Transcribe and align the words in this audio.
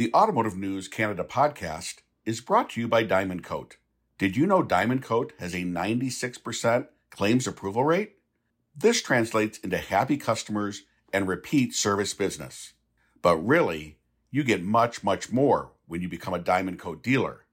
The 0.00 0.10
Automotive 0.14 0.56
News 0.56 0.88
Canada 0.88 1.24
podcast 1.24 1.96
is 2.24 2.40
brought 2.40 2.70
to 2.70 2.80
you 2.80 2.88
by 2.88 3.02
Diamond 3.02 3.44
Kote. 3.44 3.76
Did 4.16 4.34
you 4.34 4.46
know 4.46 4.62
Diamond 4.62 5.02
Kote 5.02 5.34
has 5.38 5.52
a 5.52 5.58
96% 5.58 6.86
claims 7.10 7.46
approval 7.46 7.84
rate? 7.84 8.16
This 8.74 9.02
translates 9.02 9.58
into 9.58 9.76
happy 9.76 10.16
customers 10.16 10.84
and 11.12 11.28
repeat 11.28 11.74
service 11.74 12.14
business. 12.14 12.72
But 13.20 13.46
really, 13.46 13.98
you 14.30 14.42
get 14.42 14.62
much, 14.62 15.04
much 15.04 15.30
more 15.30 15.72
when 15.86 16.00
you 16.00 16.08
become 16.08 16.32
a 16.32 16.38
Diamond 16.38 16.78
Kote 16.78 17.02
dealer. 17.02 17.44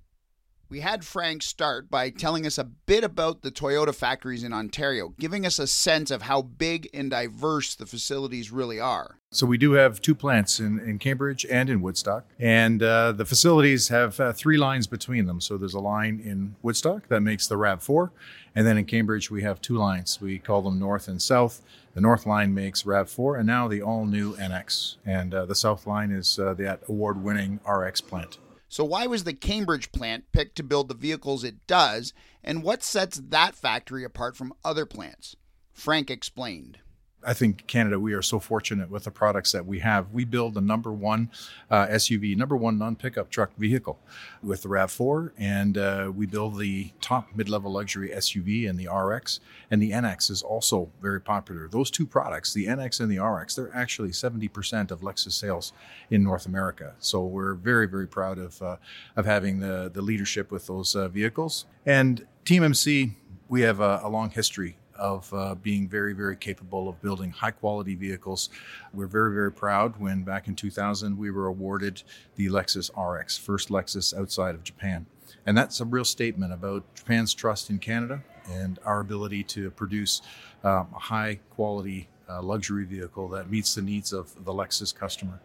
We 0.70 0.82
had 0.82 1.04
Frank 1.04 1.42
start 1.42 1.90
by 1.90 2.10
telling 2.10 2.46
us 2.46 2.56
a 2.56 2.62
bit 2.62 3.02
about 3.02 3.42
the 3.42 3.50
Toyota 3.50 3.92
factories 3.92 4.44
in 4.44 4.52
Ontario, 4.52 5.12
giving 5.18 5.44
us 5.44 5.58
a 5.58 5.66
sense 5.66 6.12
of 6.12 6.22
how 6.22 6.42
big 6.42 6.88
and 6.94 7.10
diverse 7.10 7.74
the 7.74 7.86
facilities 7.86 8.52
really 8.52 8.78
are. 8.78 9.18
So 9.32 9.46
we 9.46 9.58
do 9.58 9.72
have 9.72 10.00
two 10.00 10.14
plants 10.14 10.60
in, 10.60 10.78
in 10.78 11.00
Cambridge 11.00 11.44
and 11.50 11.68
in 11.68 11.82
Woodstock, 11.82 12.24
and 12.38 12.84
uh, 12.84 13.10
the 13.10 13.24
facilities 13.24 13.88
have 13.88 14.20
uh, 14.20 14.32
three 14.32 14.58
lines 14.58 14.86
between 14.86 15.26
them. 15.26 15.40
So 15.40 15.58
there's 15.58 15.74
a 15.74 15.80
line 15.80 16.22
in 16.24 16.54
Woodstock 16.62 17.08
that 17.08 17.20
makes 17.20 17.48
the 17.48 17.56
RAV4, 17.56 18.10
and 18.54 18.64
then 18.64 18.78
in 18.78 18.84
Cambridge 18.84 19.28
we 19.28 19.42
have 19.42 19.60
two 19.60 19.76
lines. 19.76 20.20
We 20.20 20.38
call 20.38 20.62
them 20.62 20.78
North 20.78 21.08
and 21.08 21.20
South. 21.20 21.62
The 21.94 22.00
North 22.00 22.26
line 22.26 22.54
makes 22.54 22.84
RAV4, 22.84 23.38
and 23.40 23.46
now 23.48 23.66
the 23.66 23.82
all-new 23.82 24.36
NX, 24.36 24.98
and 25.04 25.34
uh, 25.34 25.46
the 25.46 25.56
South 25.56 25.88
line 25.88 26.12
is 26.12 26.38
uh, 26.38 26.54
that 26.54 26.82
award-winning 26.88 27.58
RX 27.68 28.00
plant. 28.00 28.38
So, 28.70 28.84
why 28.84 29.08
was 29.08 29.24
the 29.24 29.32
Cambridge 29.32 29.90
plant 29.90 30.30
picked 30.30 30.54
to 30.56 30.62
build 30.62 30.86
the 30.86 30.94
vehicles 30.94 31.42
it 31.42 31.66
does, 31.66 32.14
and 32.44 32.62
what 32.62 32.84
sets 32.84 33.20
that 33.20 33.56
factory 33.56 34.04
apart 34.04 34.36
from 34.36 34.54
other 34.64 34.86
plants? 34.86 35.34
Frank 35.72 36.08
explained. 36.08 36.78
I 37.22 37.34
think 37.34 37.66
Canada, 37.66 38.00
we 38.00 38.14
are 38.14 38.22
so 38.22 38.38
fortunate 38.38 38.90
with 38.90 39.04
the 39.04 39.10
products 39.10 39.52
that 39.52 39.66
we 39.66 39.80
have. 39.80 40.10
We 40.10 40.24
build 40.24 40.54
the 40.54 40.62
number 40.62 40.90
one 40.90 41.30
uh, 41.70 41.86
SUV, 41.88 42.34
number 42.34 42.56
one 42.56 42.78
non 42.78 42.96
pickup 42.96 43.30
truck 43.30 43.54
vehicle 43.58 43.98
with 44.42 44.62
the 44.62 44.70
RAV4, 44.70 45.32
and 45.36 45.76
uh, 45.76 46.12
we 46.14 46.24
build 46.24 46.58
the 46.58 46.92
top 47.02 47.28
mid 47.34 47.48
level 47.48 47.72
luxury 47.72 48.08
SUV 48.08 48.68
and 48.68 48.78
the 48.78 48.88
RX, 48.88 49.40
and 49.70 49.82
the 49.82 49.90
NX 49.90 50.30
is 50.30 50.42
also 50.42 50.90
very 51.02 51.20
popular. 51.20 51.68
Those 51.68 51.90
two 51.90 52.06
products, 52.06 52.54
the 52.54 52.66
NX 52.66 53.00
and 53.00 53.10
the 53.10 53.22
RX, 53.22 53.54
they're 53.54 53.74
actually 53.74 54.10
70% 54.10 54.90
of 54.90 55.00
Lexus 55.00 55.32
sales 55.32 55.74
in 56.10 56.22
North 56.22 56.46
America. 56.46 56.94
So 57.00 57.22
we're 57.22 57.54
very, 57.54 57.86
very 57.86 58.08
proud 58.08 58.38
of, 58.38 58.62
uh, 58.62 58.76
of 59.14 59.26
having 59.26 59.60
the, 59.60 59.90
the 59.92 60.00
leadership 60.00 60.50
with 60.50 60.66
those 60.66 60.96
uh, 60.96 61.08
vehicles. 61.08 61.66
And 61.84 62.26
TMMC, 62.46 63.14
we 63.48 63.60
have 63.62 63.80
a, 63.80 64.00
a 64.02 64.08
long 64.08 64.30
history 64.30 64.76
of 65.00 65.32
uh, 65.34 65.54
being 65.56 65.88
very, 65.88 66.12
very 66.12 66.36
capable 66.36 66.88
of 66.88 67.00
building 67.02 67.30
high 67.30 67.50
quality 67.50 67.94
vehicles. 67.94 68.50
We're 68.92 69.06
very, 69.06 69.32
very 69.32 69.50
proud 69.50 69.98
when 69.98 70.22
back 70.22 70.46
in 70.46 70.54
2000 70.54 71.18
we 71.18 71.30
were 71.30 71.46
awarded 71.46 72.02
the 72.36 72.48
Lexus 72.48 72.90
RX, 72.96 73.38
first 73.38 73.70
Lexus 73.70 74.16
outside 74.16 74.54
of 74.54 74.62
Japan. 74.62 75.06
And 75.46 75.56
that's 75.56 75.80
a 75.80 75.84
real 75.84 76.04
statement 76.04 76.52
about 76.52 76.84
Japan's 76.94 77.34
trust 77.34 77.70
in 77.70 77.78
Canada 77.78 78.22
and 78.48 78.78
our 78.84 79.00
ability 79.00 79.42
to 79.44 79.70
produce 79.70 80.20
um, 80.62 80.88
a 80.94 80.98
high 80.98 81.40
quality 81.50 82.08
uh, 82.28 82.42
luxury 82.42 82.84
vehicle 82.84 83.28
that 83.28 83.50
meets 83.50 83.74
the 83.74 83.82
needs 83.82 84.12
of 84.12 84.44
the 84.44 84.52
Lexus 84.52 84.94
customer. 84.94 85.40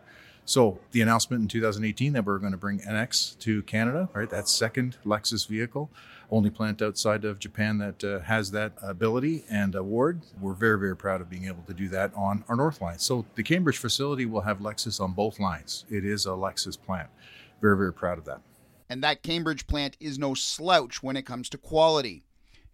So 0.46 0.80
the 0.92 1.02
announcement 1.02 1.42
in 1.42 1.48
2018 1.48 2.14
that 2.14 2.24
we're 2.24 2.38
going 2.38 2.52
to 2.52 2.58
bring 2.58 2.80
NX 2.80 3.38
to 3.40 3.64
Canada, 3.64 4.10
right? 4.14 4.30
That 4.30 4.48
second 4.48 4.96
Lexus 5.04 5.48
vehicle, 5.48 5.90
only 6.30 6.52
plant 6.52 6.84
outside 6.84 7.26
of 7.26 7.40
Japan 7.40 7.80
that 7.80 8.04
uh, 8.04 8.20
has 8.20 8.52
that 8.52 8.74
ability 8.82 9.44
and 9.50 9.74
award. 9.74 10.22
We're 10.40 10.54
very, 10.54 10.78
very 10.78 10.96
proud 10.96 11.20
of 11.20 11.30
being 11.30 11.46
able 11.46 11.64
to 11.64 11.74
do 11.74 11.88
that 11.90 12.12
on 12.16 12.44
our 12.48 12.56
North 12.56 12.80
line. 12.80 13.00
So 13.00 13.26
the 13.34 13.42
Cambridge 13.42 13.80
facility 13.80 14.28
will 14.28 14.42
have 14.42 14.60
Lexus 14.60 15.02
on 15.02 15.14
both 15.14 15.40
lines. 15.40 15.86
It 15.90 16.06
is 16.06 16.28
a 16.28 16.30
Lexus 16.30 16.80
plant. 16.80 17.10
Very, 17.60 17.76
very 17.76 17.94
proud 17.94 18.20
of 18.20 18.26
that. 18.26 18.42
And 18.88 19.04
that 19.04 19.24
Cambridge 19.24 19.66
plant 19.66 19.98
is 20.00 20.20
no 20.20 20.36
slouch 20.36 21.02
when 21.02 21.18
it 21.18 21.26
comes 21.26 21.50
to 21.50 21.58
quality. 21.58 22.24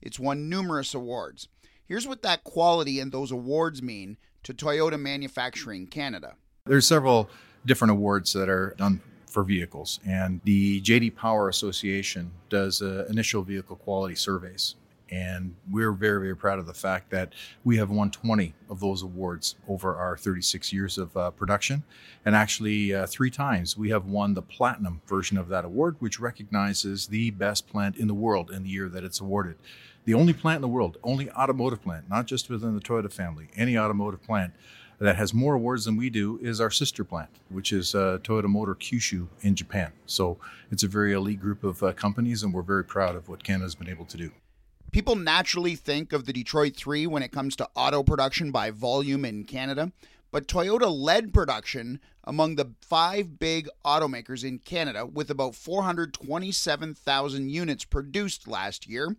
It's 0.02 0.20
won 0.20 0.50
numerous 0.50 0.94
awards. 0.94 1.48
Here's 1.86 2.08
what 2.08 2.22
that 2.24 2.44
quality 2.44 3.00
and 3.00 3.12
those 3.12 3.32
awards 3.32 3.82
mean 3.82 4.18
to 4.44 4.54
Toyota 4.54 5.00
Manufacturing 5.00 5.88
Canada. 5.88 6.36
There's 6.66 6.88
several 6.88 7.30
different 7.66 7.92
awards 7.92 8.34
that 8.34 8.50
are 8.50 8.76
done 8.78 9.02
for 9.26 9.44
vehicles. 9.44 10.00
And 10.06 10.42
the 10.44 10.82
JD 10.82 11.16
Power 11.16 11.50
Association 11.50 12.32
does 12.50 12.82
uh, 12.82 13.06
initial 13.10 13.44
vehicle 13.44 13.78
quality 13.78 14.16
surveys. 14.16 14.76
And 15.10 15.56
we're 15.70 15.92
very, 15.92 16.22
very 16.22 16.38
proud 16.38 16.58
of 16.58 16.66
the 16.66 16.74
fact 16.74 17.10
that 17.10 17.34
we 17.66 17.76
have 17.78 17.90
won 17.90 18.12
20 18.12 18.54
of 18.70 18.80
those 18.80 19.04
awards 19.04 19.56
over 19.68 19.98
our 19.98 20.16
36 20.16 20.72
years 20.72 20.98
of 20.98 21.16
uh, 21.18 21.32
production. 21.32 21.84
And 22.24 22.34
actually, 22.34 22.94
uh, 22.94 23.08
three 23.08 23.30
times 23.30 23.78
we 23.78 23.90
have 23.90 24.06
won 24.06 24.36
the 24.36 24.42
platinum 24.42 25.02
version 25.06 25.38
of 25.38 25.50
that 25.50 25.66
award, 25.66 25.98
which 26.00 26.20
recognizes 26.20 27.08
the 27.08 27.32
best 27.32 27.68
plant 27.68 27.98
in 27.98 28.08
the 28.08 28.14
world 28.14 28.52
in 28.52 28.64
the 28.64 28.70
year 28.70 28.88
that 28.88 29.04
it's 29.04 29.20
awarded. 29.20 29.58
The 30.06 30.14
only 30.14 30.34
plant 30.34 30.58
in 30.58 30.62
the 30.62 30.68
world, 30.70 30.98
only 31.04 31.30
automotive 31.32 31.84
plant, 31.84 32.10
not 32.10 32.26
just 32.26 32.50
within 32.50 32.74
the 32.74 32.82
Toyota 32.82 33.12
family, 33.12 33.50
any 33.56 33.78
automotive 33.78 34.24
plant 34.24 34.54
that 35.02 35.16
has 35.16 35.34
more 35.34 35.56
awards 35.56 35.86
than 35.86 35.98
we 35.98 36.12
do 36.12 36.38
is 36.44 36.62
our 36.62 36.70
sister 36.70 37.04
plant, 37.04 37.32
which 37.50 37.74
is 37.74 37.96
uh, 37.96 38.20
Toyota 38.22 38.46
Motor 38.46 38.76
Kyushu 38.76 39.28
in 39.42 39.56
Japan. 39.56 39.92
So 40.06 40.38
it's 40.70 40.84
a 40.84 40.88
very 40.88 41.12
elite 41.14 41.40
group 41.40 41.64
of 41.64 41.82
uh, 41.82 41.92
companies, 41.94 42.44
and 42.44 42.54
we're 42.54 42.62
very 42.62 42.86
proud 42.86 43.16
of 43.16 43.28
what 43.28 43.44
Canada's 43.44 43.74
been 43.74 43.90
able 43.90 44.06
to 44.06 44.16
do. 44.16 44.30
People 44.92 45.16
naturally 45.16 45.76
think 45.76 46.14
of 46.14 46.26
the 46.26 46.34
Detroit 46.34 46.76
3 46.76 47.08
when 47.08 47.24
it 47.24 47.32
comes 47.32 47.56
to 47.56 47.68
auto 47.76 48.04
production 48.04 48.52
by 48.52 48.70
volume 48.70 49.26
in 49.26 49.44
Canada, 49.44 49.92
but 50.30 50.48
Toyota 50.48 50.92
led 50.96 51.34
production 51.34 52.00
among 52.24 52.56
the 52.56 52.72
five 52.80 53.40
big 53.40 53.68
automakers 53.84 54.44
in 54.44 54.60
Canada 54.60 55.04
with 55.08 55.32
about 55.32 55.56
427,000 55.56 57.50
units 57.50 57.86
produced 57.86 58.48
last 58.48 58.88
year. 58.88 59.16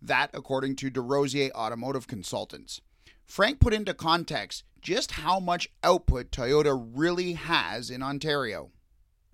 That, 0.00 0.30
according 0.32 0.76
to 0.76 0.90
DesRosiers 0.90 1.52
Automotive 1.52 2.06
Consultants. 2.06 2.80
Frank 3.26 3.58
put 3.60 3.74
into 3.74 3.92
context 3.92 4.62
just 4.86 5.10
how 5.10 5.40
much 5.40 5.68
output 5.82 6.30
Toyota 6.30 6.80
really 6.94 7.32
has 7.32 7.90
in 7.90 8.04
Ontario. 8.04 8.70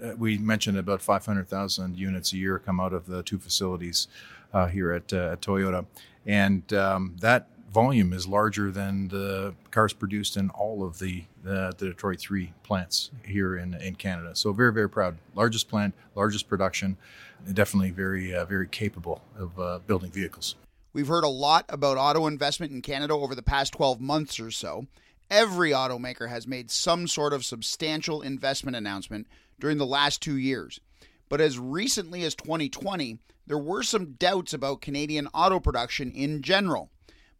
Uh, 0.02 0.14
we 0.16 0.38
mentioned 0.38 0.78
about 0.78 1.02
500,000 1.02 1.94
units 1.94 2.32
a 2.32 2.38
year 2.38 2.58
come 2.58 2.80
out 2.80 2.94
of 2.94 3.04
the 3.04 3.22
two 3.22 3.38
facilities 3.38 4.08
uh, 4.54 4.66
here 4.68 4.92
at, 4.92 5.12
uh, 5.12 5.32
at, 5.32 5.42
Toyota. 5.42 5.84
And 6.24 6.72
um, 6.72 7.16
that 7.20 7.48
volume 7.70 8.14
is 8.14 8.26
larger 8.26 8.70
than 8.70 9.08
the 9.08 9.54
cars 9.70 9.92
produced 9.92 10.38
in 10.38 10.48
all 10.48 10.82
of 10.82 10.98
the, 10.98 11.24
the 11.42 11.74
Detroit 11.76 12.18
3 12.18 12.54
plants 12.62 13.10
here 13.26 13.54
in, 13.54 13.74
in 13.74 13.96
Canada. 13.96 14.34
So, 14.34 14.54
very, 14.54 14.72
very 14.72 14.88
proud. 14.88 15.18
Largest 15.34 15.68
plant, 15.68 15.92
largest 16.14 16.48
production, 16.48 16.96
definitely 17.52 17.90
very, 17.90 18.34
uh, 18.34 18.46
very 18.46 18.68
capable 18.68 19.20
of 19.38 19.60
uh, 19.60 19.80
building 19.86 20.10
vehicles. 20.12 20.56
We've 20.94 21.08
heard 21.08 21.24
a 21.24 21.28
lot 21.28 21.66
about 21.68 21.98
auto 21.98 22.26
investment 22.26 22.72
in 22.72 22.80
Canada 22.80 23.12
over 23.12 23.34
the 23.34 23.42
past 23.42 23.74
12 23.74 24.00
months 24.00 24.40
or 24.40 24.50
so. 24.50 24.86
Every 25.32 25.70
automaker 25.70 26.28
has 26.28 26.46
made 26.46 26.70
some 26.70 27.08
sort 27.08 27.32
of 27.32 27.44
substantial 27.44 28.20
investment 28.20 28.76
announcement 28.76 29.26
during 29.58 29.78
the 29.78 29.86
last 29.86 30.20
two 30.20 30.36
years. 30.36 30.78
But 31.30 31.40
as 31.40 31.58
recently 31.58 32.22
as 32.22 32.34
2020, 32.34 33.18
there 33.46 33.58
were 33.58 33.82
some 33.82 34.12
doubts 34.12 34.52
about 34.52 34.82
Canadian 34.82 35.28
auto 35.32 35.58
production 35.58 36.12
in 36.12 36.42
general. 36.42 36.90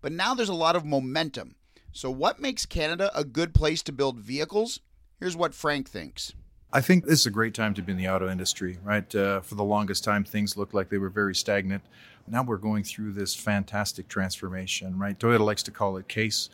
But 0.00 0.12
now 0.12 0.34
there's 0.34 0.48
a 0.48 0.54
lot 0.54 0.74
of 0.74 0.86
momentum. 0.86 1.54
So, 1.92 2.10
what 2.10 2.40
makes 2.40 2.64
Canada 2.64 3.12
a 3.14 3.22
good 3.22 3.52
place 3.52 3.82
to 3.82 3.92
build 3.92 4.18
vehicles? 4.18 4.80
Here's 5.20 5.36
what 5.36 5.54
Frank 5.54 5.90
thinks. 5.90 6.32
I 6.72 6.80
think 6.80 7.04
this 7.04 7.20
is 7.20 7.26
a 7.26 7.30
great 7.30 7.52
time 7.52 7.74
to 7.74 7.82
be 7.82 7.92
in 7.92 7.98
the 7.98 8.08
auto 8.08 8.30
industry, 8.30 8.78
right? 8.82 9.14
Uh, 9.14 9.42
for 9.42 9.56
the 9.56 9.62
longest 9.62 10.02
time, 10.02 10.24
things 10.24 10.56
looked 10.56 10.72
like 10.72 10.88
they 10.88 10.96
were 10.96 11.10
very 11.10 11.34
stagnant. 11.34 11.82
Now 12.26 12.42
we're 12.42 12.56
going 12.56 12.84
through 12.84 13.12
this 13.12 13.34
fantastic 13.34 14.08
transformation, 14.08 14.98
right? 14.98 15.18
Toyota 15.18 15.44
likes 15.44 15.62
to 15.64 15.70
call 15.70 15.98
it 15.98 16.08
CASE 16.08 16.48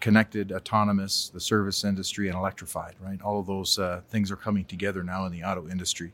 connected, 0.00 0.52
autonomous, 0.52 1.28
the 1.28 1.40
service 1.40 1.84
industry, 1.84 2.28
and 2.28 2.36
electrified, 2.36 2.94
right? 3.00 3.20
All 3.22 3.40
of 3.40 3.46
those 3.46 3.78
uh, 3.78 4.02
things 4.08 4.30
are 4.30 4.36
coming 4.36 4.64
together 4.64 5.02
now 5.02 5.26
in 5.26 5.32
the 5.32 5.42
auto 5.42 5.68
industry. 5.68 6.12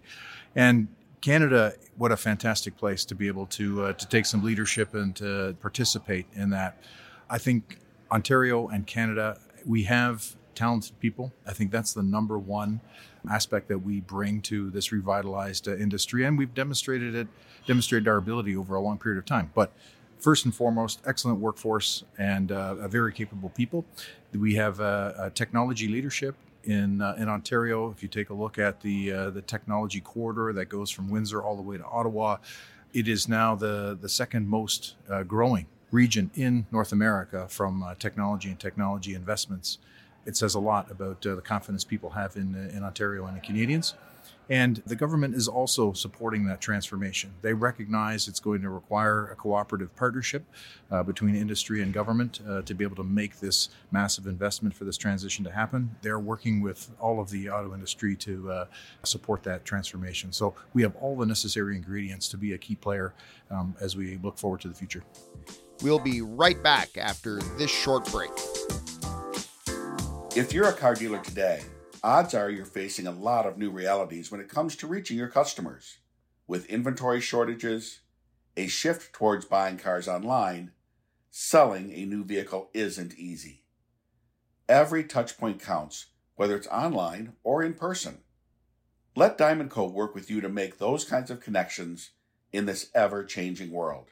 And 0.54 0.88
Canada, 1.20 1.72
what 1.96 2.12
a 2.12 2.16
fantastic 2.16 2.76
place 2.76 3.04
to 3.06 3.14
be 3.14 3.28
able 3.28 3.46
to 3.46 3.84
uh, 3.84 3.92
to 3.94 4.08
take 4.08 4.26
some 4.26 4.42
leadership 4.42 4.94
and 4.94 5.16
to 5.16 5.56
participate 5.60 6.26
in 6.34 6.50
that. 6.50 6.76
I 7.30 7.38
think 7.38 7.78
Ontario 8.10 8.68
and 8.68 8.86
Canada, 8.86 9.38
we 9.64 9.84
have 9.84 10.36
talented 10.54 10.98
people. 11.00 11.32
I 11.46 11.52
think 11.52 11.70
that's 11.70 11.94
the 11.94 12.02
number 12.02 12.38
one 12.38 12.80
aspect 13.30 13.68
that 13.68 13.78
we 13.78 14.00
bring 14.00 14.42
to 14.42 14.70
this 14.70 14.92
revitalized 14.92 15.66
uh, 15.66 15.76
industry, 15.76 16.24
and 16.24 16.36
we've 16.36 16.54
demonstrated 16.54 17.14
it, 17.14 17.28
demonstrated 17.66 18.06
our 18.06 18.18
ability 18.18 18.54
over 18.54 18.74
a 18.74 18.80
long 18.80 18.98
period 18.98 19.18
of 19.18 19.24
time. 19.24 19.50
But 19.54 19.72
first 20.24 20.46
and 20.46 20.54
foremost, 20.54 21.02
excellent 21.06 21.38
workforce 21.38 22.02
and 22.16 22.50
uh, 22.50 22.76
a 22.80 22.88
very 22.88 23.12
capable 23.12 23.50
people. 23.50 23.84
We 24.32 24.54
have 24.54 24.80
uh, 24.80 25.28
technology 25.34 25.86
leadership 25.86 26.34
in 26.64 27.02
uh, 27.02 27.14
in 27.18 27.28
Ontario. 27.28 27.90
If 27.90 28.02
you 28.02 28.08
take 28.08 28.30
a 28.30 28.34
look 28.34 28.58
at 28.58 28.80
the 28.80 29.12
uh, 29.12 29.30
the 29.30 29.42
technology 29.42 30.00
corridor 30.00 30.52
that 30.54 30.66
goes 30.66 30.90
from 30.90 31.10
Windsor 31.10 31.42
all 31.42 31.56
the 31.56 31.62
way 31.62 31.76
to 31.76 31.84
Ottawa, 31.84 32.38
it 32.92 33.06
is 33.06 33.28
now 33.28 33.54
the 33.54 33.96
the 34.00 34.08
second 34.08 34.48
most 34.48 34.94
uh, 35.10 35.22
growing 35.22 35.66
region 35.90 36.30
in 36.34 36.66
North 36.72 36.92
America 36.92 37.46
from 37.48 37.82
uh, 37.82 37.94
technology 37.94 38.48
and 38.48 38.58
technology 38.58 39.14
investments. 39.14 39.78
It 40.26 40.36
says 40.36 40.54
a 40.54 40.60
lot 40.60 40.90
about 40.90 41.24
uh, 41.26 41.34
the 41.34 41.42
confidence 41.42 41.84
people 41.84 42.10
have 42.10 42.34
in 42.36 42.54
in 42.54 42.82
Ontario 42.82 43.26
and 43.26 43.36
the 43.36 43.40
Canadians. 43.40 43.94
And 44.50 44.82
the 44.86 44.96
government 44.96 45.34
is 45.34 45.48
also 45.48 45.92
supporting 45.92 46.44
that 46.46 46.60
transformation. 46.60 47.32
They 47.42 47.54
recognize 47.54 48.28
it's 48.28 48.40
going 48.40 48.60
to 48.62 48.68
require 48.68 49.26
a 49.28 49.36
cooperative 49.36 49.94
partnership 49.96 50.44
uh, 50.90 51.02
between 51.02 51.34
industry 51.34 51.82
and 51.82 51.92
government 51.92 52.40
uh, 52.46 52.62
to 52.62 52.74
be 52.74 52.84
able 52.84 52.96
to 52.96 53.04
make 53.04 53.40
this 53.40 53.70
massive 53.90 54.26
investment 54.26 54.74
for 54.74 54.84
this 54.84 54.98
transition 54.98 55.44
to 55.44 55.50
happen. 55.50 55.96
They're 56.02 56.18
working 56.18 56.60
with 56.60 56.90
all 57.00 57.20
of 57.20 57.30
the 57.30 57.48
auto 57.48 57.72
industry 57.72 58.16
to 58.16 58.50
uh, 58.50 58.64
support 59.02 59.42
that 59.44 59.64
transformation. 59.64 60.32
So 60.32 60.54
we 60.74 60.82
have 60.82 60.94
all 60.96 61.16
the 61.16 61.26
necessary 61.26 61.76
ingredients 61.76 62.28
to 62.28 62.36
be 62.36 62.52
a 62.52 62.58
key 62.58 62.74
player 62.74 63.14
um, 63.50 63.74
as 63.80 63.96
we 63.96 64.18
look 64.22 64.38
forward 64.38 64.60
to 64.62 64.68
the 64.68 64.74
future. 64.74 65.02
We'll 65.82 65.98
be 65.98 66.20
right 66.20 66.62
back 66.62 66.96
after 66.98 67.40
this 67.58 67.70
short 67.70 68.10
break. 68.10 68.30
If 70.36 70.52
you're 70.52 70.68
a 70.68 70.72
car 70.72 70.94
dealer 70.94 71.20
today, 71.20 71.62
odds 72.04 72.34
are 72.34 72.50
you're 72.50 72.66
facing 72.66 73.06
a 73.06 73.10
lot 73.10 73.46
of 73.46 73.56
new 73.56 73.70
realities 73.70 74.30
when 74.30 74.40
it 74.40 74.48
comes 74.48 74.76
to 74.76 74.86
reaching 74.86 75.16
your 75.16 75.28
customers. 75.28 75.98
With 76.46 76.66
inventory 76.66 77.22
shortages, 77.22 78.00
a 78.58 78.66
shift 78.66 79.14
towards 79.14 79.46
buying 79.46 79.78
cars 79.78 80.06
online, 80.06 80.72
selling 81.30 81.90
a 81.92 82.04
new 82.04 82.22
vehicle 82.22 82.68
isn't 82.74 83.14
easy. 83.14 83.62
Every 84.68 85.02
touchpoint 85.02 85.60
counts, 85.60 86.08
whether 86.36 86.54
it's 86.54 86.66
online 86.66 87.32
or 87.42 87.62
in 87.62 87.72
person. 87.72 88.18
Let 89.16 89.38
Diamond 89.38 89.70
Kote 89.70 89.94
work 89.94 90.14
with 90.14 90.30
you 90.30 90.42
to 90.42 90.48
make 90.50 90.76
those 90.76 91.04
kinds 91.04 91.30
of 91.30 91.40
connections 91.40 92.10
in 92.52 92.66
this 92.66 92.90
ever 92.94 93.24
changing 93.24 93.70
world. 93.70 94.08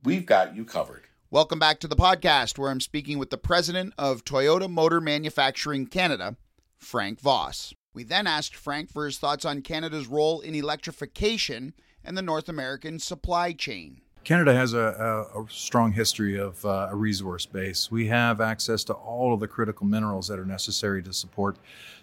We've 0.04 0.26
got 0.26 0.58
you 0.58 0.66
covered. 0.66 1.04
Welcome 1.32 1.60
back 1.60 1.80
to 1.80 1.88
the 1.88 1.96
podcast 1.96 2.58
where 2.58 2.70
I'm 2.70 2.82
speaking 2.82 3.18
with 3.18 3.30
the 3.30 3.38
president 3.38 3.94
of 3.98 4.26
Toyota 4.26 4.70
Motor 4.70 5.00
Manufacturing 5.00 5.88
Canada, 5.88 6.36
Frank 6.78 7.22
Voss. 7.22 7.74
We 7.96 8.04
then 8.04 8.28
asked 8.28 8.56
Frank 8.56 8.92
for 8.92 9.06
his 9.06 9.18
thoughts 9.18 9.46
on 9.46 9.62
Canada's 9.62 10.06
role 10.06 10.42
in 10.42 10.54
electrification 10.54 11.74
and 12.04 12.18
the 12.18 12.22
North 12.22 12.50
American 12.50 13.00
supply 13.00 13.54
chain. 13.54 14.02
Canada 14.26 14.54
has 14.54 14.74
a, 14.74 15.30
a, 15.34 15.44
a 15.44 15.46
strong 15.50 15.94
history 15.94 16.38
of 16.38 16.64
uh, 16.66 16.90
a 16.92 16.96
resource 16.96 17.46
base. 17.46 17.90
We 17.90 18.08
have 18.08 18.42
access 18.42 18.84
to 18.86 18.94
all 18.94 19.34
of 19.34 19.40
the 19.40 19.48
critical 19.48 19.86
minerals 19.86 20.28
that 20.28 20.40
are 20.40 20.46
necessary 20.46 21.02
to 21.04 21.14
support 21.14 21.58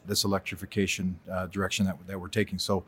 this 0.06 0.24
electrification 0.24 1.18
uh, 1.30 1.46
direction 1.48 1.84
that, 1.84 1.98
that 2.06 2.18
we're 2.18 2.28
taking. 2.28 2.58
So, 2.58 2.84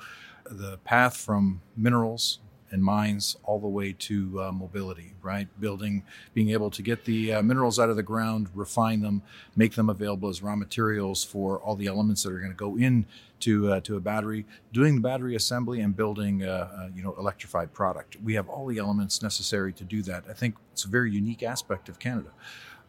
the 0.50 0.78
path 0.78 1.16
from 1.16 1.60
minerals 1.76 2.38
and 2.74 2.82
mines 2.82 3.36
all 3.44 3.60
the 3.60 3.68
way 3.68 3.92
to 3.92 4.42
uh, 4.42 4.50
mobility, 4.50 5.14
right? 5.22 5.46
Building, 5.60 6.02
being 6.34 6.50
able 6.50 6.70
to 6.70 6.82
get 6.82 7.04
the 7.04 7.34
uh, 7.34 7.40
minerals 7.40 7.78
out 7.78 7.88
of 7.88 7.94
the 7.94 8.02
ground, 8.02 8.48
refine 8.52 9.00
them, 9.00 9.22
make 9.54 9.74
them 9.76 9.88
available 9.88 10.28
as 10.28 10.42
raw 10.42 10.56
materials 10.56 11.22
for 11.22 11.60
all 11.60 11.76
the 11.76 11.86
elements 11.86 12.24
that 12.24 12.32
are 12.32 12.40
going 12.40 12.50
to 12.50 12.56
go 12.56 12.76
in 12.76 13.06
to, 13.38 13.72
uh, 13.72 13.80
to 13.82 13.96
a 13.96 14.00
battery, 14.00 14.44
doing 14.72 14.96
the 14.96 15.00
battery 15.00 15.36
assembly 15.36 15.80
and 15.80 15.96
building, 15.96 16.42
uh, 16.42 16.68
uh, 16.76 16.88
you 16.92 17.02
know, 17.02 17.14
electrified 17.16 17.72
product. 17.72 18.16
We 18.24 18.34
have 18.34 18.48
all 18.48 18.66
the 18.66 18.78
elements 18.78 19.22
necessary 19.22 19.72
to 19.74 19.84
do 19.84 20.02
that. 20.02 20.24
I 20.28 20.32
think 20.32 20.56
it's 20.72 20.84
a 20.84 20.88
very 20.88 21.12
unique 21.12 21.44
aspect 21.44 21.88
of 21.88 22.00
Canada. 22.00 22.30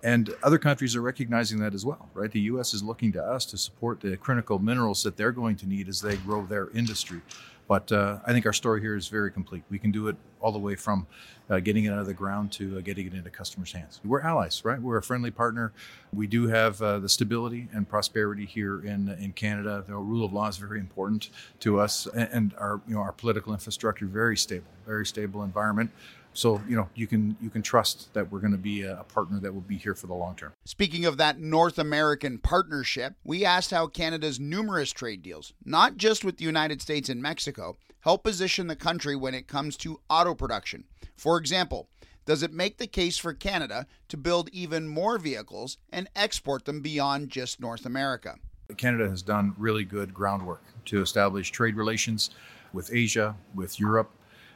And 0.06 0.36
other 0.44 0.60
countries 0.60 0.96
are 0.96 1.02
recognizing 1.02 1.58
that 1.62 1.74
as 1.74 1.84
well, 1.84 2.10
right? 2.14 2.32
The 2.32 2.42
U.S. 2.42 2.76
is 2.76 2.84
looking 2.84 3.12
to 3.14 3.24
us 3.24 3.44
to 3.48 3.58
support 3.58 4.02
the 4.02 4.16
critical 4.16 4.60
minerals 4.60 5.02
that 5.02 5.18
they're 5.18 5.32
going 5.32 5.56
to 5.56 5.68
need 5.68 5.90
as 5.90 6.00
they 6.00 6.16
grow 6.18 6.46
their 6.46 6.70
industry. 6.76 7.22
But 7.68 7.92
uh, 7.92 8.20
I 8.24 8.32
think 8.32 8.46
our 8.46 8.54
story 8.54 8.82
here 8.82 8.96
is 8.96 9.08
very 9.08 9.32
complete. 9.32 9.64
We 9.72 9.80
can 9.80 9.92
do 9.92 10.08
it 10.08 10.16
all 10.40 10.52
the 10.52 10.60
way 10.60 10.76
from 10.76 11.08
uh, 11.50 11.60
getting 11.60 11.86
it 11.86 11.90
out 11.92 11.98
of 11.98 12.06
the 12.06 12.14
ground 12.14 12.52
to 12.52 12.78
uh, 12.78 12.82
getting 12.82 13.08
it 13.08 13.16
into 13.16 13.32
customers' 13.32 13.72
hands. 13.72 14.00
We're 14.06 14.22
allies, 14.22 14.64
right? 14.64 14.80
We're 14.80 14.98
a 14.98 15.02
friendly 15.02 15.32
partner. 15.32 15.74
We 16.14 16.28
do 16.28 16.48
have 16.50 16.80
uh, 16.84 17.00
the 17.00 17.10
stability 17.10 17.68
and 17.74 17.90
prosperity 17.90 18.46
here 18.46 18.86
in 18.86 19.10
in 19.20 19.34
Canada. 19.34 19.84
The 19.88 19.96
rule 19.96 20.24
of 20.24 20.32
law 20.34 20.48
is 20.48 20.58
very 20.58 20.80
important 20.80 21.32
to 21.62 21.80
us, 21.80 22.08
and, 22.14 22.30
and 22.32 22.54
our 22.60 22.80
you 22.88 22.94
know 22.94 23.02
our 23.02 23.12
political 23.12 23.54
infrastructure 23.54 24.06
very 24.06 24.38
stable, 24.38 24.70
very 24.86 25.08
stable 25.08 25.42
environment. 25.42 25.90
So 26.36 26.62
you 26.68 26.76
know 26.76 26.90
you 26.94 27.08
can 27.08 27.38
you 27.42 27.50
can 27.50 27.62
trust 27.62 28.14
that 28.14 28.30
we're 28.30 28.40
going 28.40 28.52
to 28.52 28.58
be 28.58 28.84
a, 28.84 29.04
partner 29.08 29.40
that 29.40 29.54
will 29.54 29.62
be 29.62 29.78
here 29.78 29.96
for 29.96 30.08
the 30.08 30.14
long 30.14 30.36
term. 30.36 30.52
Speaking 30.66 31.06
of 31.06 31.18
that 31.18 31.40
North 31.40 31.80
American 31.80 32.38
partnership, 32.38 33.16
we 33.24 33.46
asked 33.46 33.72
how 33.72 33.88
Canada's 33.88 34.40
numerous 34.40 34.92
trade 34.92 35.24
deals, 35.24 35.54
not 35.64 35.96
just 35.96 36.26
with 36.26 36.38
the 36.38 36.44
United 36.44 36.82
States 36.82 37.08
and 37.08 37.22
Mexico, 37.22 37.78
help 38.02 38.24
position 38.24 38.68
the 38.68 38.76
country 38.76 39.16
when 39.16 39.34
it 39.34 39.48
comes 39.48 39.78
to 39.78 40.02
auto 40.10 40.36
production. 40.36 40.84
For 41.16 41.38
example, 41.38 41.88
does 42.26 42.44
it 42.44 42.52
make 42.52 42.78
the 42.78 42.88
case 42.88 43.18
for 43.18 43.34
Canada 43.34 43.88
to 44.10 44.18
build 44.18 44.50
even 44.50 44.88
more 44.88 45.18
vehicles 45.18 45.78
and 45.92 46.10
export 46.16 46.66
them 46.66 46.82
beyond 46.82 47.30
just 47.30 47.62
North 47.62 47.86
America? 47.86 48.36
Canada 48.76 49.08
has 49.08 49.22
done 49.22 49.54
really 49.58 49.86
good 49.86 50.14
groundwork 50.14 50.64
to 50.86 51.02
establish 51.02 51.52
trade 51.52 51.76
relations 51.76 52.32
with 52.74 52.92
Asia, 52.92 53.36
with 53.54 53.80
Europe, 53.80 54.12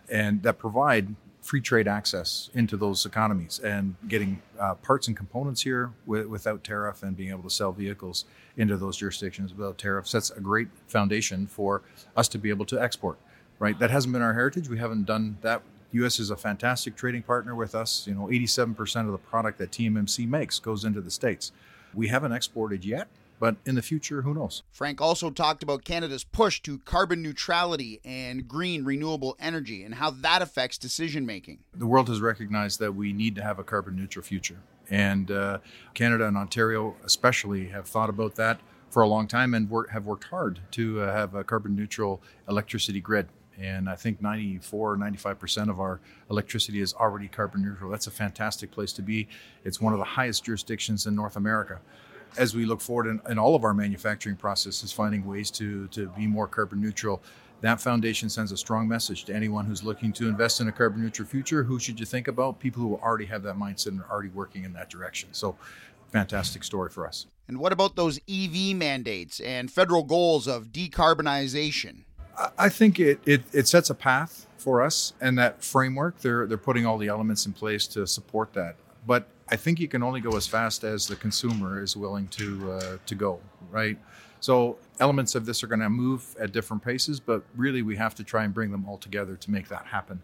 and 0.10 0.44
that 0.44 0.58
provide 0.58 1.16
free 1.50 1.60
trade 1.60 1.88
access 1.88 2.52
into 2.54 2.78
those 2.78 3.08
economies 3.08 3.58
and 3.58 3.96
getting 4.08 4.40
uh, 4.60 4.76
parts 4.76 5.08
and 5.08 5.18
components 5.18 5.64
here 5.64 5.92
w- 6.06 6.30
without 6.30 6.64
tariff 6.64 7.02
and 7.02 7.18
being 7.18 7.32
able 7.32 7.42
to 7.42 7.50
sell 7.50 7.72
vehicles 7.72 8.26
into 8.56 8.78
those 8.78 8.98
jurisdictions 8.98 9.52
without 9.52 9.76
tariffs. 9.76 10.12
That's 10.12 10.30
a 10.30 10.40
great 10.40 10.68
foundation 10.86 11.48
for 11.48 11.82
us 12.16 12.28
to 12.28 12.38
be 12.38 12.52
able 12.52 12.66
to 12.66 12.80
export. 12.80 13.18
Right, 13.58 13.78
that 13.80 13.90
hasn't 13.90 14.14
been 14.14 14.22
our 14.22 14.36
heritage. 14.36 14.70
We 14.70 14.78
haven't 14.78 15.06
done 15.06 15.40
that. 15.42 15.64
U.S. 15.94 16.20
is 16.20 16.30
a 16.30 16.38
fantastic 16.38 16.96
trading 16.96 17.24
partner 17.24 17.56
with 17.56 17.74
us. 17.74 18.06
You 18.06 18.14
know, 18.14 18.28
87% 18.28 19.08
of 19.08 19.12
the 19.12 19.18
product 19.18 19.58
that 19.58 19.72
TMMC 19.72 20.30
makes 20.30 20.60
goes 20.60 20.86
into 20.86 21.02
the 21.02 21.10
states. 21.10 21.52
We 21.96 22.10
haven't 22.10 22.32
exported 22.32 22.86
yet, 22.86 23.08
but 23.40 23.56
in 23.66 23.76
the 23.76 23.82
future, 23.82 24.22
who 24.22 24.34
knows? 24.34 24.64
Frank 24.72 25.00
also 25.02 25.30
talked 25.30 25.64
about 25.64 25.86
Canada's 25.86 26.24
push 26.24 26.62
to 26.62 26.80
carbon 26.80 27.22
neutrality 27.22 28.02
and 28.04 28.48
green 28.48 28.84
renewable 28.84 29.36
energy 29.40 29.84
and 29.84 29.96
how 29.96 30.12
that 30.12 30.42
affects 30.42 30.78
decision 30.78 31.26
making. 31.26 31.60
The 31.74 31.88
world 31.88 32.10
has 32.10 32.22
recognized 32.22 32.80
that 32.80 32.94
we 32.94 33.14
need 33.14 33.36
to 33.36 33.44
have 33.44 33.58
a 33.58 33.64
carbon 33.64 33.96
neutral 33.96 34.24
future. 34.24 34.58
And 34.90 35.32
uh, 35.32 35.60
Canada 35.94 36.28
and 36.28 36.36
Ontario, 36.36 36.96
especially, 37.04 37.68
have 37.70 37.88
thought 37.88 38.10
about 38.10 38.36
that 38.36 38.60
for 38.90 39.04
a 39.04 39.08
long 39.08 39.28
time 39.28 39.54
and 39.54 39.70
work, 39.70 39.92
have 39.92 40.06
worked 40.06 40.26
hard 40.26 40.60
to 40.72 41.02
uh, 41.02 41.14
have 41.14 41.36
a 41.36 41.44
carbon 41.44 41.76
neutral 41.76 42.22
electricity 42.48 43.00
grid. 43.00 43.28
And 43.58 43.90
I 43.90 43.96
think 43.96 44.22
94 44.22 44.94
or 44.94 44.98
95% 44.98 45.70
of 45.70 45.80
our 45.80 46.00
electricity 46.32 46.82
is 46.82 46.94
already 46.94 47.28
carbon 47.28 47.62
neutral. 47.62 47.92
That's 47.92 48.08
a 48.08 48.12
fantastic 48.12 48.72
place 48.72 48.94
to 48.94 49.02
be. 49.02 49.28
It's 49.66 49.82
one 49.82 49.94
of 49.94 50.00
the 50.00 50.06
highest 50.06 50.46
jurisdictions 50.46 51.06
in 51.06 51.14
North 51.14 51.36
America. 51.36 51.82
As 52.38 52.56
we 52.56 52.66
look 52.66 52.82
forward 52.82 53.08
in, 53.08 53.22
in 53.30 53.40
all 53.40 53.56
of 53.56 53.64
our 53.64 53.74
manufacturing 53.74 54.36
processes, 54.36 54.92
finding 54.92 55.26
ways 55.26 55.52
to, 55.52 55.88
to 55.88 56.08
be 56.10 56.28
more 56.28 56.48
carbon 56.48 56.82
neutral, 56.82 57.22
that 57.62 57.82
foundation 57.82 58.30
sends 58.30 58.52
a 58.52 58.58
strong 58.58 58.88
message 58.88 59.26
to 59.26 59.36
anyone 59.36 59.66
who's 59.66 59.84
looking 59.84 60.14
to 60.14 60.28
invest 60.30 60.62
in 60.62 60.68
a 60.68 60.72
carbon 60.72 61.02
neutral 61.02 61.28
future. 61.28 61.64
Who 61.64 61.80
should 61.80 62.00
you 62.00 62.06
think 62.06 62.28
about? 62.28 62.60
People 62.60 62.82
who 62.82 62.96
already 62.96 63.26
have 63.26 63.44
that 63.44 63.56
mindset 63.56 63.88
and 63.88 64.02
are 64.02 64.10
already 64.10 64.30
working 64.30 64.64
in 64.64 64.74
that 64.74 64.90
direction. 64.90 65.30
So, 65.34 65.58
fantastic 66.12 66.64
story 66.64 66.90
for 66.90 67.06
us. 67.06 67.26
And 67.48 67.60
what 67.60 67.74
about 67.74 67.96
those 67.96 68.20
EV 68.30 68.76
mandates 68.76 69.40
and 69.40 69.70
federal 69.70 70.04
goals 70.04 70.48
of 70.48 70.68
decarbonization? 70.68 72.04
I 72.58 72.70
think 72.70 73.00
it, 73.00 73.20
it, 73.26 73.44
it 73.52 73.68
sets 73.68 73.90
a 73.90 73.96
path 73.96 74.48
for 74.58 74.82
us 74.82 75.14
and 75.20 75.38
that 75.38 75.64
framework. 75.64 76.20
They're 76.20 76.46
they're 76.48 76.58
putting 76.58 76.86
all 76.86 76.98
the 76.98 77.08
elements 77.08 77.46
in 77.46 77.54
place 77.54 77.88
to 77.88 78.08
support 78.08 78.54
that. 78.54 78.76
But 79.10 79.26
I 79.48 79.56
think 79.56 79.80
you 79.80 79.88
can 79.88 80.04
only 80.04 80.22
go 80.22 80.38
as 80.38 80.46
fast 80.46 80.84
as 80.84 81.08
the 81.08 81.16
consumer 81.16 81.82
is 81.82 81.98
willing 81.98 82.28
to 82.28 82.72
uh, 82.74 82.98
to 83.08 83.16
go, 83.16 83.40
right? 83.72 83.98
So 84.40 84.78
elements 85.00 85.34
of 85.34 85.48
this 85.48 85.64
are 85.64 85.68
going 85.68 85.80
to 85.80 85.90
move 85.90 86.36
at 86.40 86.52
different 86.52 86.84
paces, 86.84 87.20
but 87.20 87.42
really 87.56 87.82
we 87.82 87.96
have 87.96 88.14
to 88.16 88.24
try 88.24 88.44
and 88.44 88.54
bring 88.54 88.70
them 88.72 88.88
all 88.88 89.00
together 89.00 89.36
to 89.36 89.50
make 89.50 89.68
that 89.70 89.88
happen. 89.88 90.22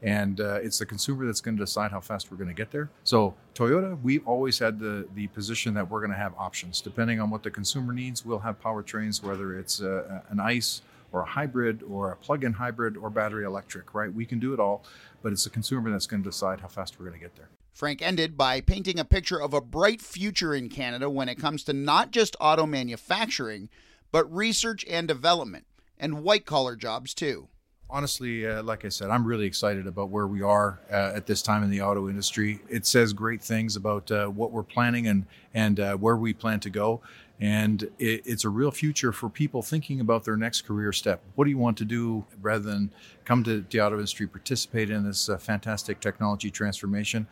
And 0.00 0.40
uh, 0.40 0.60
it's 0.62 0.78
the 0.78 0.86
consumer 0.86 1.26
that's 1.26 1.42
going 1.42 1.58
to 1.58 1.62
decide 1.62 1.90
how 1.90 2.00
fast 2.00 2.30
we're 2.30 2.38
going 2.38 2.48
to 2.48 2.54
get 2.54 2.70
there. 2.70 2.88
So 3.04 3.34
Toyota, 3.54 4.00
we've 4.00 4.26
always 4.26 4.58
had 4.58 4.78
the 4.78 5.06
the 5.14 5.26
position 5.26 5.74
that 5.74 5.90
we're 5.90 6.00
going 6.00 6.16
to 6.18 6.22
have 6.26 6.32
options 6.38 6.80
depending 6.80 7.20
on 7.20 7.28
what 7.28 7.42
the 7.42 7.50
consumer 7.50 7.92
needs. 7.92 8.24
We'll 8.24 8.46
have 8.48 8.58
powertrains, 8.62 9.22
whether 9.22 9.58
it's 9.58 9.82
uh, 9.82 10.22
an 10.30 10.40
ICE 10.40 10.80
or 11.12 11.20
a 11.20 11.26
hybrid 11.26 11.82
or 11.82 12.12
a 12.12 12.16
plug-in 12.16 12.54
hybrid 12.54 12.96
or 12.96 13.10
battery 13.10 13.44
electric, 13.44 13.92
right? 13.92 14.10
We 14.10 14.24
can 14.24 14.38
do 14.38 14.54
it 14.54 14.58
all, 14.58 14.84
but 15.20 15.32
it's 15.32 15.44
the 15.44 15.50
consumer 15.50 15.90
that's 15.90 16.06
going 16.06 16.22
to 16.22 16.30
decide 16.30 16.62
how 16.62 16.68
fast 16.68 16.98
we're 16.98 17.08
going 17.10 17.20
to 17.20 17.26
get 17.26 17.36
there. 17.36 17.50
Frank 17.72 18.02
ended 18.02 18.36
by 18.36 18.60
painting 18.60 18.98
a 18.98 19.04
picture 19.04 19.40
of 19.40 19.54
a 19.54 19.60
bright 19.60 20.02
future 20.02 20.54
in 20.54 20.68
Canada 20.68 21.08
when 21.08 21.28
it 21.28 21.38
comes 21.38 21.64
to 21.64 21.72
not 21.72 22.10
just 22.10 22.36
auto 22.38 22.66
manufacturing, 22.66 23.70
but 24.10 24.30
research 24.32 24.84
and 24.88 25.08
development 25.08 25.64
and 25.98 26.22
white 26.22 26.44
collar 26.44 26.76
jobs 26.76 27.14
too. 27.14 27.48
Honestly, 27.88 28.46
uh, 28.46 28.62
like 28.62 28.84
I 28.84 28.88
said, 28.88 29.10
I'm 29.10 29.26
really 29.26 29.46
excited 29.46 29.86
about 29.86 30.10
where 30.10 30.26
we 30.26 30.42
are 30.42 30.80
uh, 30.90 31.12
at 31.14 31.26
this 31.26 31.42
time 31.42 31.62
in 31.62 31.70
the 31.70 31.82
auto 31.82 32.08
industry. 32.08 32.60
It 32.68 32.86
says 32.86 33.12
great 33.12 33.42
things 33.42 33.76
about 33.76 34.10
uh, 34.10 34.26
what 34.28 34.50
we're 34.50 34.62
planning 34.62 35.06
and 35.06 35.26
and 35.52 35.78
uh, 35.78 35.96
where 35.96 36.16
we 36.16 36.32
plan 36.32 36.60
to 36.60 36.70
go. 36.70 37.02
And 37.38 37.82
it, 37.98 38.22
it's 38.24 38.44
a 38.44 38.48
real 38.48 38.70
future 38.70 39.12
for 39.12 39.28
people 39.28 39.62
thinking 39.62 40.00
about 40.00 40.24
their 40.24 40.36
next 40.36 40.62
career 40.62 40.92
step. 40.92 41.22
What 41.34 41.44
do 41.44 41.50
you 41.50 41.58
want 41.58 41.76
to 41.78 41.84
do 41.84 42.24
rather 42.40 42.62
than 42.70 42.92
come 43.24 43.44
to 43.44 43.60
the 43.68 43.80
auto 43.80 43.96
industry, 43.96 44.26
participate 44.26 44.90
in 44.90 45.04
this 45.04 45.28
uh, 45.28 45.36
fantastic 45.38 46.00
technology 46.00 46.50
transformation? 46.50 47.26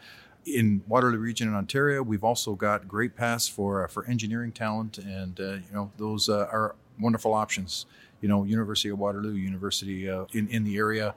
In 0.47 0.83
Waterloo 0.89 1.19
Region 1.19 1.49
in 1.49 1.55
Ontario, 1.55 2.03
we've 2.03 2.25
also 2.25 2.55
got 2.55 2.89
great 2.89 3.17
paths 3.17 3.49
for 3.49 3.85
uh, 3.85 3.89
for 3.89 4.05
engineering 4.07 4.53
talent, 4.53 4.99
and 4.99 5.39
uh, 5.41 5.53
you 5.53 5.73
know 5.73 5.91
those 5.97 6.29
uh, 6.29 6.49
are 6.53 6.77
wonderful 6.99 7.35
options. 7.35 7.87
You 8.21 8.29
know, 8.29 8.45
University 8.45 8.91
of 8.91 8.99
Waterloo, 8.99 9.33
University 9.33 10.09
in 10.09 10.49
in 10.49 10.65
the 10.65 10.77
area, 10.77 11.15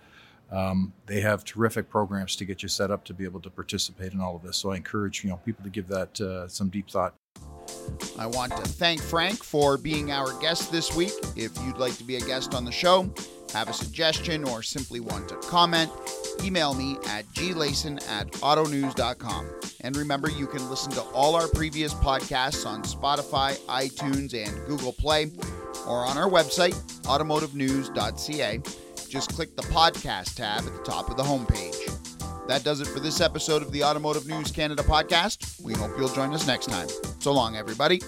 um, 0.52 0.94
they 1.08 1.22
have 1.22 1.44
terrific 1.44 1.90
programs 1.90 2.36
to 2.36 2.46
get 2.46 2.62
you 2.62 2.70
set 2.70 2.92
up 2.92 3.04
to 3.06 3.14
be 3.14 3.24
able 3.24 3.40
to 3.42 3.50
participate 3.50 4.14
in 4.14 4.22
all 4.22 4.36
of 4.36 4.44
this. 4.44 4.58
So 4.58 4.72
I 4.72 4.76
encourage 4.76 5.24
you 5.24 5.30
know 5.30 5.38
people 5.38 5.64
to 5.64 5.70
give 5.70 5.88
that 5.88 6.22
uh, 6.22 6.48
some 6.48 6.70
deep 6.70 6.90
thought. 6.90 7.16
I 8.20 8.28
want 8.28 8.56
to 8.56 8.62
thank 8.62 9.02
Frank 9.02 9.44
for 9.44 9.78
being 9.78 10.12
our 10.12 10.32
guest 10.40 10.72
this 10.72 10.96
week. 10.96 11.12
If 11.36 11.58
you'd 11.64 11.78
like 11.78 11.98
to 11.98 12.04
be 12.04 12.18
a 12.18 12.22
guest 12.22 12.54
on 12.54 12.66
the 12.66 12.72
show, 12.72 13.12
have 13.54 13.68
a 13.68 13.74
suggestion, 13.74 14.44
or 14.44 14.62
simply 14.62 15.00
want 15.00 15.28
to 15.30 15.36
comment, 15.38 15.90
email 16.44 16.74
me 16.74 16.98
at 17.08 17.26
glayson 17.34 18.02
at 18.10 18.32
autonews.com. 18.34 19.50
And 19.82 19.96
remember, 19.98 20.30
you 20.30 20.48
can 20.48 20.70
listen 20.70 20.92
to 20.94 21.02
all 21.02 21.36
our 21.36 21.48
previous 21.48 21.94
podcasts 21.94 22.66
on 22.66 22.84
Spotify, 22.84 23.58
iTunes, 23.68 24.34
and 24.34 24.66
Google 24.66 24.94
Play, 24.94 25.32
or 25.86 26.06
on 26.06 26.18
our 26.18 26.30
website, 26.30 26.76
automotivenews.ca. 27.04 28.62
Just 29.10 29.34
click 29.34 29.56
the 29.56 29.64
podcast 29.64 30.36
tab 30.36 30.66
at 30.66 30.74
the 30.74 30.84
top 30.84 31.10
of 31.10 31.18
the 31.18 31.24
homepage. 31.24 32.48
That 32.48 32.64
does 32.64 32.82
it 32.82 32.88
for 32.88 33.00
this 33.00 33.22
episode 33.22 33.62
of 33.62 33.72
the 33.72 33.84
Automotive 33.84 34.28
News 34.28 34.52
Canada 34.52 34.84
podcast. 34.84 35.62
We 35.62 35.74
hope 35.74 35.92
you'll 35.98 36.10
join 36.10 36.34
us 36.34 36.48
next 36.48 36.68
time. 36.68 36.88
So 37.20 37.32
long, 37.32 37.56
everybody. 37.56 38.02